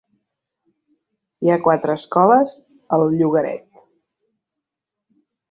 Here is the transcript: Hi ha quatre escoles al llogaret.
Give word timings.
Hi 1.45 1.51
ha 1.51 1.57
quatre 1.67 1.97
escoles 2.01 2.55
al 2.99 3.05
llogaret. 3.21 3.85